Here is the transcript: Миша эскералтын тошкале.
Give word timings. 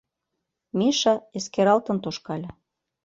Миша 0.79 1.13
эскералтын 1.37 1.97
тошкале. 2.03 2.49